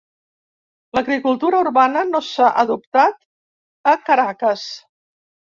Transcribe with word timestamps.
L'agricultura 0.97 1.59
urbana 1.65 2.01
no 2.13 2.21
s'ha 2.29 2.49
adoptat 2.65 3.93
a 3.93 3.95
Caracas. 4.09 4.67